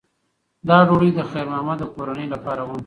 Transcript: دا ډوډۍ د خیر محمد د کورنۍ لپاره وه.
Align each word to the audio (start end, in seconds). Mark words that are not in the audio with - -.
دا 0.67 0.77
ډوډۍ 0.87 1.11
د 1.15 1.19
خیر 1.29 1.45
محمد 1.51 1.77
د 1.81 1.85
کورنۍ 1.93 2.27
لپاره 2.33 2.61
وه. 2.67 2.75